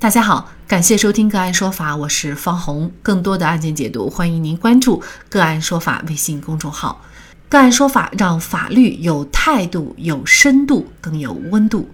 [0.00, 2.88] 大家好，感谢收听个案说法，我是方红。
[3.02, 7.02] 更多的案件解读，欢迎您关注个案说法微信公众号。
[7.48, 11.90] 个案说法让法律有态度、有深度、更有温度。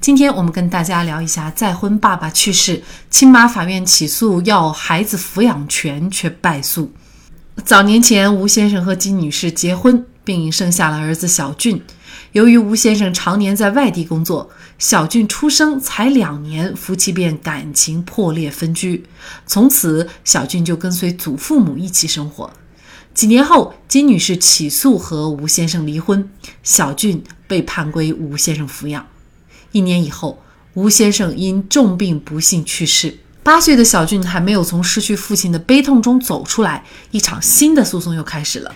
[0.00, 2.80] 今天我们跟大家聊一下，再婚爸爸去世，
[3.10, 6.92] 亲妈法院起诉要孩子抚养权却败诉。
[7.64, 11.82] 早年前，吴先生和金女士结婚，并生下了儿子小俊。
[12.30, 14.48] 由于吴先生常年在外地工作，
[14.82, 19.06] 小俊出生才两年，夫妻便感情破裂分居。
[19.46, 22.52] 从此，小俊就跟随祖父母一起生活。
[23.14, 26.28] 几年后，金女士起诉和吴先生离婚，
[26.64, 29.06] 小俊被判归吴先生抚养。
[29.70, 30.42] 一年以后，
[30.74, 33.18] 吴先生因重病不幸去世。
[33.44, 38.74] 八岁的小俊还没有从失去父亲的悲痛中走出来，一场新的诉讼又开始了。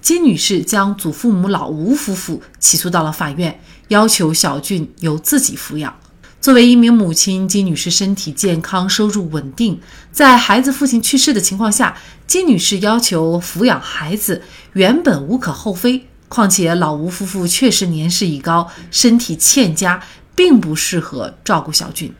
[0.00, 5.94] 金女士将祖父母老吴夫妇起诉到了法院，要求小俊由自己抚养。
[6.40, 9.78] 作为一名母亲，金女士身体健康，收入稳定。
[10.10, 11.94] 在孩子父亲去世的情况下，
[12.26, 14.42] 金女士要求抚养孩子，
[14.72, 16.06] 原本无可厚非。
[16.28, 20.02] 况且老吴夫妇确实年事已高，身体欠佳，
[20.34, 22.14] 并不适合照顾小俊。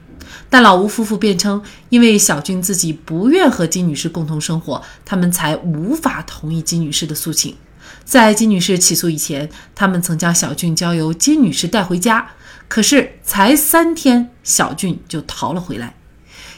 [0.50, 7.56] 但老吴夫妇辩称，因为小俊自己不愿和金女士共同生活，他们才无法同意金女士的诉请。
[8.04, 12.30] 在金女士起诉以前，他们曾将小俊交由金女士带回家，
[12.68, 15.94] 可是才三天，小俊就逃了回来。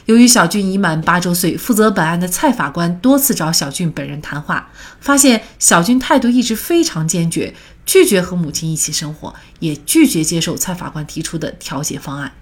[0.05, 7.53] 由于小俊已满八周岁，负责本案的蔡法官多次找小俊本人谈话，发现小俊态度一直非常坚决，
[7.85, 12.33] 拒绝和母亲一起生活，也拒绝接受蔡法官提出的调解方案。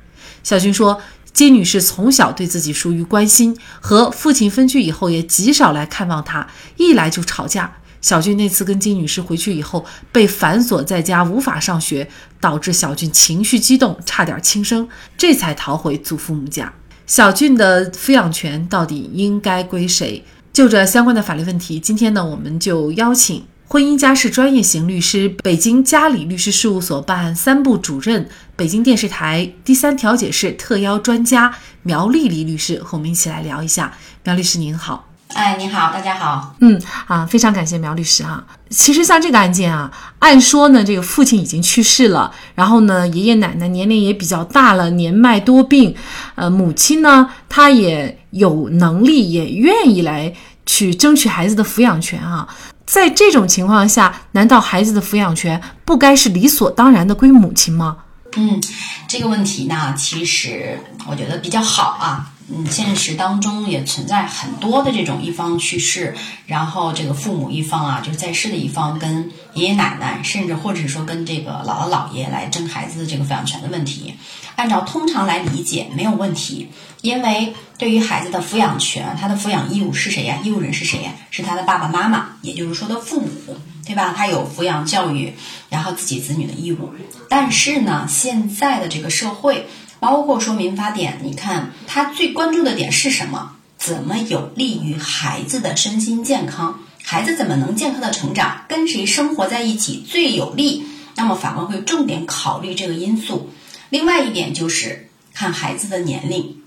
[0.44, 1.00] 小俊说，
[1.34, 7.78] 金女士从小对自己疏于关心，和父亲分居以后也极少来看望他，一来就吵架。
[8.02, 16.74] 小俊那次跟金女士回去以后，被反锁在家，无法上学，导致小俊情绪激动，差点轻生，这才逃回祖父母家。
[17.06, 20.24] 小俊的抚养权到底应该归谁？
[20.52, 31.54] 就这相关的法律问题，今天呢，我们就邀请婚姻家事专业型律师、北京嘉里律师事务所办案三部主任、北京电视台第三调解室特邀专家
[31.84, 33.94] 苗丽丽律师和我们一起来聊一下。
[34.24, 35.11] 苗律师您好。
[35.34, 36.54] 哎，你好，大家好。
[36.60, 38.44] 嗯啊，非常感谢苗律师哈。
[38.70, 45.96] 其实像这个案件啊，按说呢，这个父亲已经去世了，然后呢，爷爷奶奶年龄也比较大了，年迈多病，
[46.36, 50.34] 呃，母亲呢，她也有能力，也愿意来
[50.66, 52.48] 去争取孩子的抚养权啊。
[52.86, 57.98] 在这种情况下，难道孩子的抚养权不该是理所当然的归母亲吗？
[58.36, 58.62] 嗯，
[59.08, 62.31] 这个问题呢，其实我觉得比较好啊。
[62.54, 66.14] 嗯，现实当中也存在很多的这种一方去世，
[66.46, 74.16] 然后这个父母一方啊，就是在世的一方跟爷爷奶奶，甚至或者说跟这个姥姥姥爷来争孩子的这个抚养权的问题。
[74.58, 76.68] 按照通常来理解没有问题，
[77.00, 80.40] 因为对于孩子的抚养权，他的抚养义务是谁呀？
[80.44, 81.12] 义务人是谁呀？
[81.32, 84.14] 是他的爸爸妈妈，也就是说的父母，对吧？
[84.16, 85.34] 他有抚养教育，
[85.70, 86.94] 然后自己子女的义务。
[87.30, 89.68] 但是呢，现在的这个社会。
[90.02, 93.52] 包括说民法典，你看他最关注的点是什么？
[93.78, 96.80] 怎么有利于孩子的身心健康？
[97.04, 98.66] 孩子怎么能健康的成长？
[98.68, 100.88] 跟谁生活在一起最有利？
[101.16, 103.52] 那么法官会重点考虑这个因素。
[103.90, 106.64] 另外一点就是看孩子的年龄，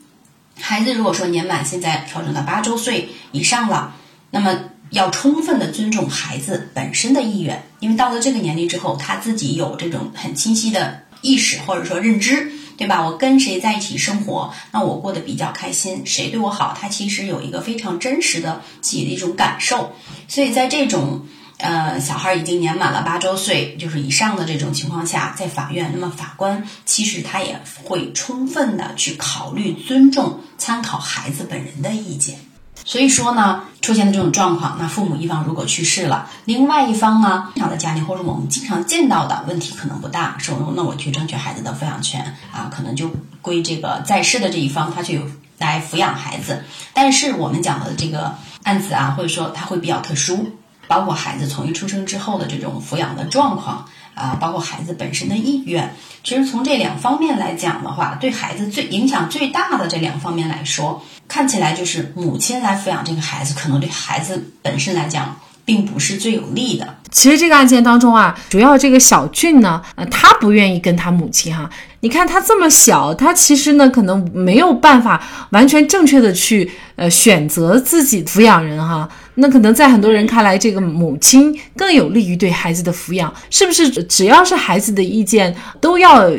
[0.60, 3.96] 孩子如果说年满现在调整到八周岁以上了，
[4.30, 12.52] 那么要充分的尊重孩子本身的意愿，因为到了这个年龄之后，他自己有这种很清晰的意识或者说认知。
[12.76, 13.04] 对吧？
[13.04, 19.92] 我跟谁在一起生活，那我过得比较开心，谁对我好，他其实有一个非常真实的自己的一种感受。
[20.28, 21.26] 所以在这种
[21.58, 32.38] 呃小孩已经年满了八周岁就是以上的这种情况下，在法院，那么法官其实他也会充分的去考虑、尊重、参考孩子本人的意见。
[32.84, 45.22] 所以说呢，出现的这种状况，那父母一方如果去世了，另外一方呢，正常的家庭或者我们经常见到的问题可能不大，说那我去争取孩子的抚养权啊，可能就归这个在世的这一方他去
[45.58, 46.62] 来抚养孩子。
[46.92, 50.50] 但是我们讲的这个案子啊，或者说它会比较特殊，
[50.86, 55.94] 包括孩子从一出生之后的这种抚养的状况啊，包括孩子本身的意愿。
[56.22, 61.02] 其实从这两方面来讲的话，对孩子最影响最大的这两方面来说。
[61.26, 66.96] 看起来就是母亲来抚养这个孩子，可能对孩子本身来讲，并不是最有利的。
[67.10, 71.70] 其实这个案件当中啊，主要这个小俊呢，呃，他不愿意跟他母亲哈。
[72.00, 79.08] 你看他这么小，他其实呢，可能没有办法完全正确的去呃选择自己抚养人哈。
[79.36, 83.90] 那可能在很多人看来，这个母亲更有利于对孩子的抚养，是不是？
[84.04, 86.30] 只要是孩子的意见，都要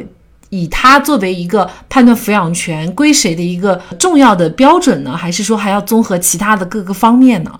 [0.49, 5.17] 以他作为一个判断抚养权归谁的一个重要的标准呢？
[5.17, 7.59] 还是说还要综合其他的各个方面呢？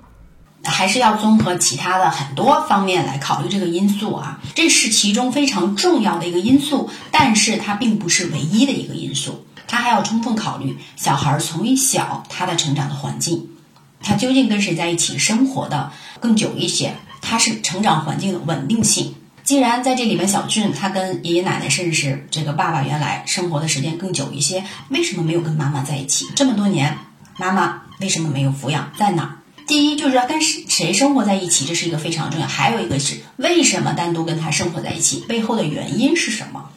[0.64, 13.48] 还是要综合其他的很多方面来考虑这个因素啊，这是其中非常重要的一个因素，但是它并不是唯一的一个因素，它还要充分考虑小孩从小他的成长的环境，
[14.06, 15.92] 他究竟跟谁在一起生活的
[16.22, 19.16] 更久一些，他是成长环境的稳定性。
[19.44, 26.98] 既然在这里面，小俊他跟爷爷奶奶甚至是这个爸爸原来生活的时间更久一些，为什么没有跟妈妈在一起这么多年？
[27.38, 28.92] 妈妈为什么没有抚养？
[28.98, 29.32] 在哪儿？
[29.68, 32.48] 第一就是要跟谁生活在一起，这是一个非常重要。
[32.48, 36.70] 还有一个是为什么单独跟他生活在一起，背后的原因是什么？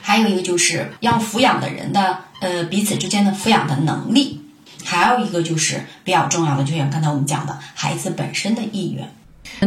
[0.00, 4.42] 还有一个就是要抚养的人的呃彼此之间的抚养的能力。
[4.86, 9.12] 还有一个就是比较重要的，就像刚才我们讲的，孩子本身的意愿。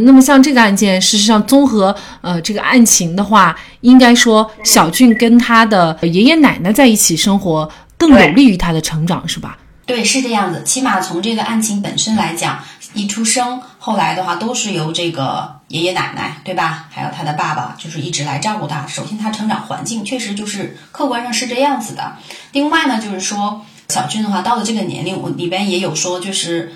[0.01, 9.57] 那么像这个案件，事实上综合呃这个案情的话，应该说小俊跟他的爷爷奶奶在一起生活更有利于他的成长，是吧？
[9.85, 10.63] 对，是这样子。
[10.63, 12.59] 起码从这个案情本身来讲，
[12.93, 16.85] 一出生后来的话，都是由这个爷爷奶奶，对吧？
[16.91, 18.85] 还有他的爸爸，就是一直来照顾他。
[18.85, 22.17] 首先，他成长环境确实就是客观上是这样子的。
[22.51, 26.71] 另外呢，就是说小俊的话，到了这个年龄，我里边也有说，就是。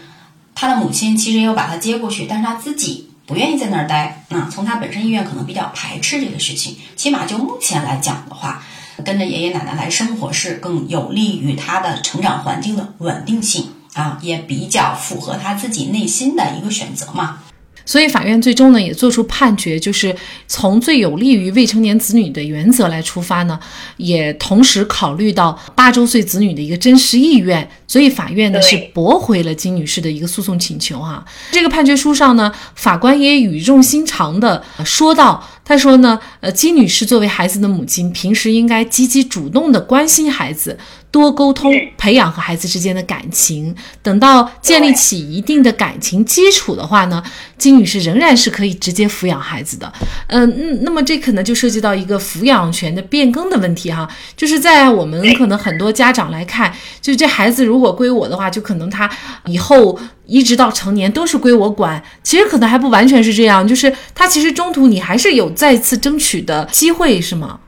[0.56, 4.24] 他的母亲其实也有把他接过去，但是他自己不愿意在那儿待。
[4.30, 6.78] 那从他本身意愿可能比较排斥这个事情。
[6.96, 8.64] 起码就目前来讲的话，
[9.04, 17.40] 跟着爷爷奶奶来生活是更有利于他的成长环境的稳定性啊，也比较符合他自己内心的一个选择嘛。
[17.86, 20.16] 所以法院最终呢也做出判决，就是
[20.48, 23.60] 从最有利于未成年子女的原则来出发呢，
[23.98, 31.24] 也同时考虑到八周岁子女的一个真实意愿，所以法院呢是驳回了金女士的一个诉讼请求哈。
[31.52, 35.44] 这个判决书上呢，法官也语重心长的说到。
[35.66, 40.78] 他说呢，呃，金女士作为孩子的母亲，平时应该积极主动的关心孩子，
[41.10, 43.74] 多沟通，培养和孩子之间的感情。
[44.02, 47.24] 等到建立起一定的感情基础的话呢，
[47.58, 49.92] 金女士仍然是可以直接抚养孩子的。
[50.28, 54.06] 嗯嗯，那么这可能就涉及到一个抚养权的变更的问题哈，
[54.36, 59.10] 就是在我们可能很多家长来看，就这孩子如果归我的话，就可能他
[59.46, 59.98] 以后。
[60.26, 67.60] 一直到成年都是归我管，其实可能还不完全是这样，就是他其实中途你还是有再次争取的机会，是吗？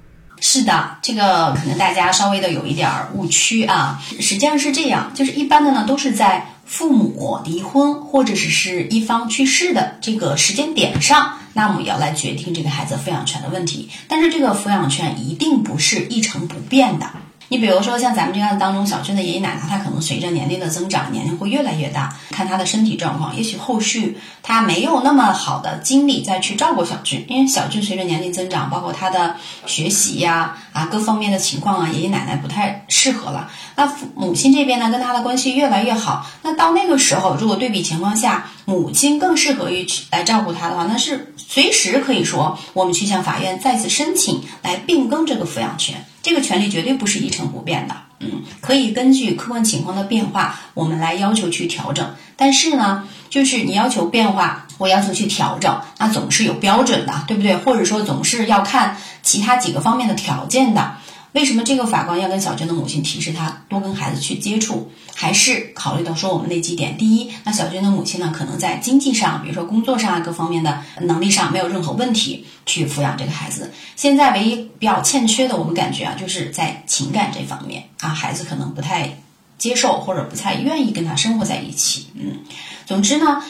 [0.42, 4.00] 是的，这个可能大家稍微的有一点误区啊。
[4.20, 13.90] 实际上是这样，就是一般的呢都是在父母离婚或者是是一方去世的这个时间点上，那么要来决定这个孩子抚养权的问题。
[14.08, 17.10] 但是这个抚养权一定不是一成不变的。
[17.48, 29.36] 你比如说，像咱们这个案子当中，小俊的爷爷奶奶，他可能随着年龄的增长，年龄会越来越大，看他的身体状况，也许后续他没有那么好的精力再去照顾小俊，因为小俊随着年龄增长，包括他的
[29.68, 33.50] 学习呀啊各方面的情况啊，爷爷奶奶不太适合了。
[33.76, 46.04] 那母亲这边呢，跟他的关系越来越好，那到那个时候，如果对比情况下，母亲更适合于去来照顾他的话，那是随时可以说，我们去向法院再次申请来变更这个抚养权。
[46.26, 52.16] 这个权利绝对不是一成不变的，嗯，可以根据客观情况的变化，我们来要求去调整。
[52.36, 57.56] 但是呢，就是你要求变化，我要求去调整，那总是有标准的，对不对？
[57.58, 60.96] 或者说总是要看其他几个方面的条件的。
[61.36, 64.90] 为什么这个法官要跟小娟的母亲提示他多跟孩子去接触？
[65.14, 73.74] 还是考虑到说我们那几点：第一，那小娟的母亲呢，可能在经济上，比如说工作上啊各方面的能力上没有任何问题，去抚养这个孩子。
[73.98, 79.18] 现在唯一比较欠缺的，我们感觉啊，就是在情感这方面啊，孩子可能不太
[79.58, 82.08] 接受或者不太愿意跟他生活在一起。
[82.16, 82.40] 嗯，
[82.86, 83.44] 总之呢。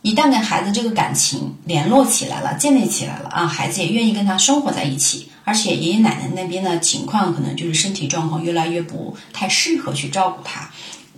[0.00, 10.70] 一旦跟孩子这个感情联络起来了，建立起来了啊，孩子也愿意跟他生活在一起，而且爷爷奶奶那边的情况可能就是身体状况越来越不太适合去照顾他，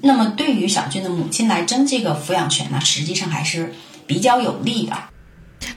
[0.02, 3.74] 那么对于小俊的母亲来争这个抚养权呢，实际上还是
[4.06, 4.96] 比较有利的。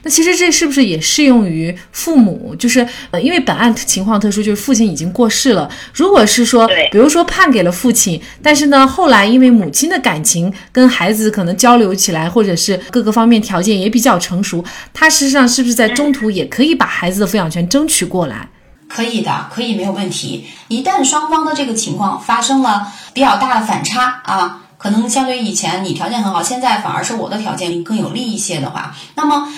[0.02, 2.54] 那其实这是不是也适用于父母？
[2.58, 5.70] 就是呃，因为本案情况特殊，就是父亲已经过世了。
[5.92, 18.48] 如果是说，比如说判给了父亲，但是呢，后来因为母亲的感情跟孩子可能交流起来，或者是各个方面条件也比较成熟，他实际上是不是在中途也可以把孩子的抚养权争取过来？
[18.88, 20.46] 可以的，可以没有问题。
[20.68, 29.48] 一旦双方的这个情况发生了比较大的反差啊，可能相对于以前你条件很好，现在反而是我的条件更有利一些的话，那么。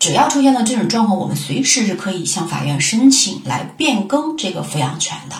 [0.00, 5.36] 只要出现了这种状况，我们随时是可以向法院申请来变更这个抚养权的。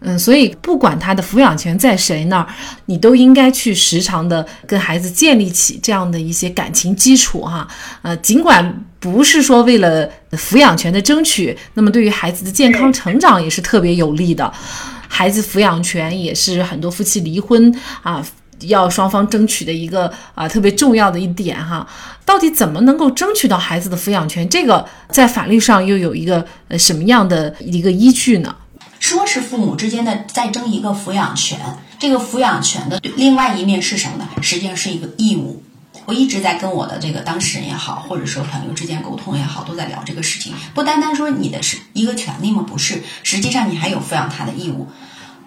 [0.00, 2.48] 嗯，所以不管他的抚养权在谁那儿，
[2.86, 7.68] 你都应该去时常的跟孩子建立起这样的一些感情基础哈。
[8.00, 14.50] 呃，尽管不是说为了抚养权的争取，那么对于孩子的健康成长也是特别有利的。
[15.06, 18.26] 孩子抚养权也是很多夫妻离婚啊。
[18.62, 21.86] 要双方争取的一个啊特别重要的一点哈，
[22.24, 24.48] 到底怎么能够争取到孩子的抚养权？
[24.48, 28.54] 这个在法律上又有一个呃什么样的一个依据呢？
[28.98, 31.60] 说是父母之间的在争一个抚养权，
[31.98, 34.26] 这个抚养权的另外一面是什么呢？
[34.40, 35.62] 实际上是一个义务。
[36.06, 40.52] 我一直在跟我的这个当事人也好，或者说朋友之间沟通也好，都在聊这个事情。
[40.72, 42.64] 不单单说你的是一个权利吗？
[42.66, 44.86] 不是，实际上你还有抚养他的义务。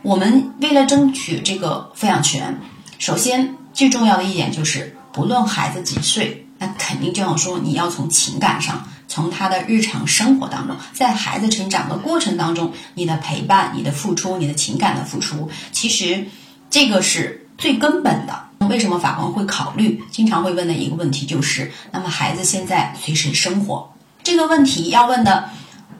[0.01, 2.59] 我们为了争取这个抚养权。
[2.99, 16.25] 首先，最重要的一点就是，不论孩子几岁，那肯定就要说，你要从情感上，从他的日常生活当中，在孩子成长的过程当中，你的陪伴、你的付出、你的情感的付出，其实
[16.69, 18.47] 这个是最根本的。
[18.67, 20.03] 为什么法官会考虑？
[20.11, 23.93] 经常会问的一个问题就是，那么孩子现在随谁生活？
[24.23, 25.49] 这个问题要问的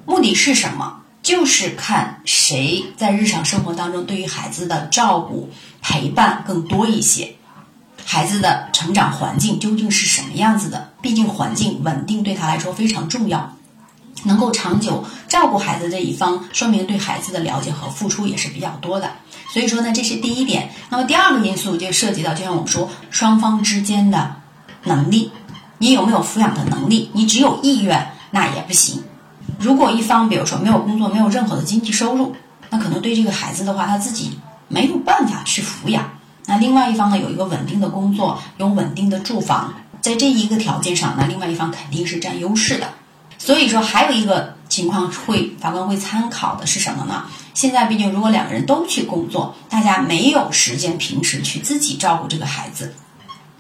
[0.06, 0.98] 目的是什么？
[1.22, 5.50] 就是看谁在日常生活当中对于孩子的照顾。
[5.82, 7.36] 陪伴更多一些，
[8.06, 10.90] 孩子的成长环境究竟是什么样子的？
[11.02, 13.56] 毕竟环境稳定对他来说非常重要，
[14.24, 19.12] 能够长久照顾孩子这一方，说明对孩子的了解和付出也是比较多的。
[19.54, 20.70] 所以说呢，这是第一点。
[20.90, 24.36] 那么第二个因素就涉及到，就像我们说双方之间的
[24.84, 25.32] 能力，
[25.78, 27.10] 你有没有抚养的能力？
[27.14, 29.04] 你只有意愿那也不行。
[29.58, 32.36] 如果一方比如说没有工作，没有任何的经济收入，
[32.70, 34.38] 那可能对这个孩子的话，他自己。
[34.70, 36.10] 没有办法去抚养，
[36.46, 42.88] 那另外一方呢有一个稳定的工作，有稳定的住房，在这一个条件上，那另外一方肯定是占优势的。
[43.38, 47.26] 所以说，还有一个情况会法官会参考的是什么呢？
[47.54, 52.94] 现在毕竟如果两个人都去工作，大家没有时间平时去自己照顾这个孩子，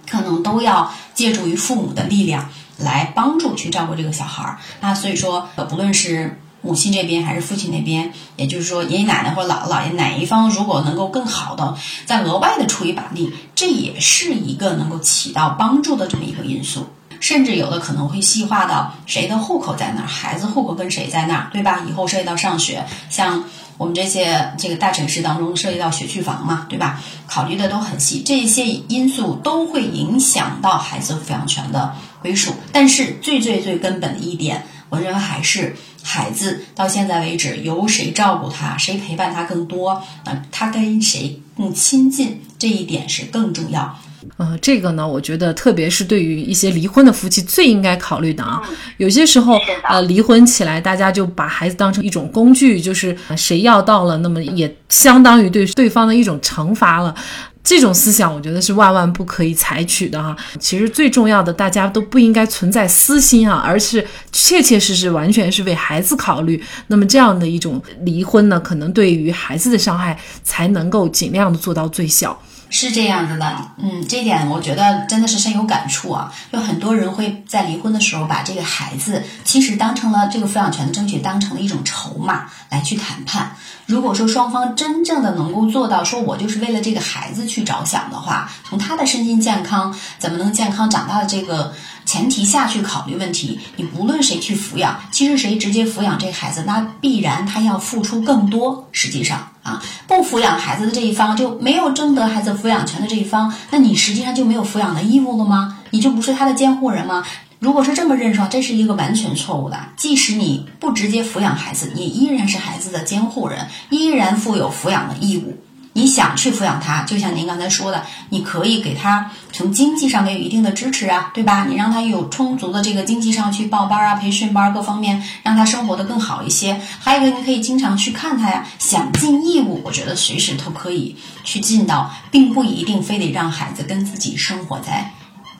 [0.09, 4.57] 可能都要借助于父母的力量来帮助去照顾这个小孩儿。
[4.81, 6.39] 那所以说，不论是。
[6.61, 16.87] 母亲这边还是父亲那边，也就是说爷爷奶奶或者姥姥姥爷哪一方如果能够更好的再额外的出一把力，这也是一个能够起到帮助的这么一个因素。
[17.21, 21.83] 甚至有的可能会细化到谁的户口在哪儿，孩子户口跟谁在那儿，对吧？
[21.89, 23.43] 以后涉及到上学，像
[23.77, 27.01] 我们这些这个大城市当中涉及到学区房嘛，对吧？
[27.27, 32.53] 考虑的都很细，这些因素都会影响到孩子抚养权的归属。
[32.71, 34.65] 但是最最最根本的一点。
[34.91, 43.99] 我认为还是孩子到现在为止由谁照顾他，谁陪伴他更多，啊，他跟谁更亲近，这一点是更重要。
[44.35, 48.61] 呃，这个呢，我觉得特别是对于一些离婚的夫妻最应该考虑的啊。
[48.97, 57.15] 有些时候，呃，离婚起来，大家就把孩子当成一种工具，就是谁要到了，那么也相当于对对方的一种惩罚了。
[57.63, 60.35] 这种思想，我觉得是万万不可以采取的哈。
[60.59, 66.63] 其实最重要的，大家都不应该存在私心啊，而是切切实实完全是为孩子考虑。
[66.87, 72.41] 那么这样的一种离婚呢，可能对于孩子的伤害才能够尽量的做到最小。
[72.69, 76.31] 是这样子的，嗯，这点我觉得真的是深有感触啊。
[76.51, 83.55] 有很多人会在离婚的时候把这个孩子其实当成了这个抚养权的争取，当成了一种筹码来去谈判。
[83.88, 91.73] 如果说双方真正的能够做到，说我就是为了这个孩子去着想的话，从他的身心健康怎么能健康长大的这个
[92.09, 98.89] 前提下去考虑问题，你不论谁去抚养，其实谁直接抚养这孩子，那必然他要付出更多。
[98.91, 105.77] 实际上啊，不抚养孩子的这一方就没有征得孩子抚养权的这一方，那你实际上就没有抚养的义务了吗？
[105.91, 107.23] 你就不是他的监护人吗？
[107.59, 109.77] 如果是这么认识，这是一个完全错误的。
[109.95, 115.55] 即使你不直接抚养孩子，你依然是孩子的监护人，依然负有抚养的义务。
[115.93, 121.65] 你想去抚养他，就像您刚才说的，你可以给他从经济上面有一定的支持啊，对吧？
[121.65, 126.79] 你让他有充足的这个经济上去报班啊、培训班各方面，让他生活的更好一些。
[127.00, 128.65] 还有一个，你可以经常去看他呀。
[128.77, 135.12] 想尽义务，我觉得随时都可以去尽到，并不一定非得让孩子跟自己生活在。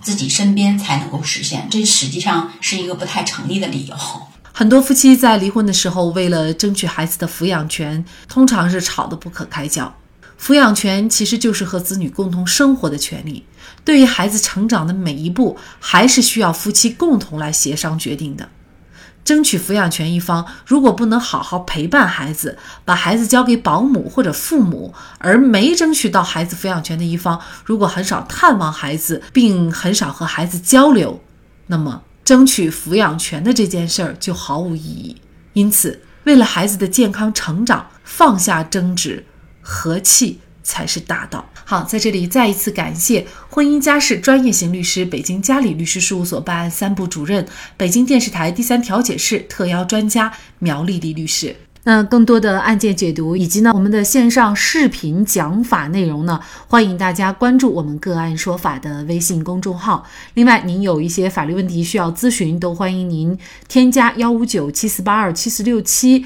[0.02, 3.96] 自己身边才能够实现，这实际上是一个不太成立的理由。
[4.54, 9.94] 很多夫妻在离婚的时候，为了争取孩子的抚养权，通常是吵得不可开交。
[10.40, 13.46] 抚养权其实就是和子女共同生活的权利，
[13.84, 18.48] 对于孩子成长的每一步，还是需要夫妻共同来协商决定的。
[19.26, 31.22] 争取抚养权一方如果不能好好陪伴孩子，把孩子交给保姆或者父母，而没争取到孩子抚养权的一方如果很少探望孩子，并很少和孩子交流，
[31.68, 35.18] 那么争取抚养权的这件事儿就毫无意义。
[35.54, 39.26] 因此，为了孩子的健康成长，放下争执，
[39.70, 40.40] 和气。
[40.62, 41.44] 才是大道。
[41.66, 47.44] 好，在这里再一次感谢婚姻家事专业型律师、北京嘉里律师事务所办案三部主任、
[47.76, 51.56] 北京电视台第三调解室特邀专家苗丽丽律师。
[51.86, 60.06] 那更多的案件解读以及呢我们的线上视频讲法内容呢，欢迎大家关注我们个案说法的微信公众号。
[60.36, 63.36] 另外，您有一些法律问题需要咨询，都欢迎您
[63.68, 66.26] 添加幺五九七四八二七四六七